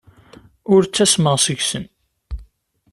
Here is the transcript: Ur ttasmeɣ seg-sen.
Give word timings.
Ur 0.73 0.81
ttasmeɣ 0.85 1.35
seg-sen. 1.39 1.85